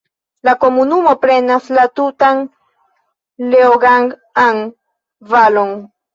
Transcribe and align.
La 0.47 0.53
komunumo 0.61 1.11
prenas 1.25 1.67
la 1.79 1.83
tutan 1.99 2.41
Leogang-an 3.53 4.65
valon. 5.37 5.79